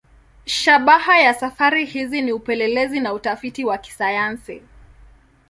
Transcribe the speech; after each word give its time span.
Shabaha 0.45 1.19
ya 1.19 1.33
safari 1.33 1.85
hizi 1.85 2.21
ni 2.21 2.31
upelelezi 2.31 2.99
na 2.99 3.13
utafiti 3.13 3.65
wa 3.65 3.77
kisayansi. 3.77 4.61